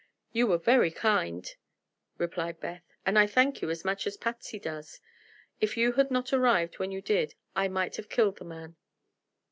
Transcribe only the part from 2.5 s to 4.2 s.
Beth, "and I thank you as much as